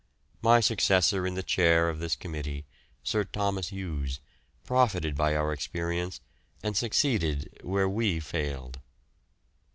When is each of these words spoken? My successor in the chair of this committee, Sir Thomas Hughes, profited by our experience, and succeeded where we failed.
My 0.41 0.61
successor 0.61 1.27
in 1.27 1.35
the 1.35 1.43
chair 1.43 1.87
of 1.87 1.99
this 1.99 2.15
committee, 2.15 2.65
Sir 3.03 3.23
Thomas 3.23 3.67
Hughes, 3.67 4.19
profited 4.63 5.15
by 5.15 5.35
our 5.35 5.53
experience, 5.53 6.21
and 6.63 6.75
succeeded 6.75 7.55
where 7.61 7.87
we 7.87 8.19
failed. 8.19 8.79